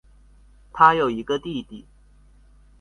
[0.73, 1.85] 她有一个弟弟。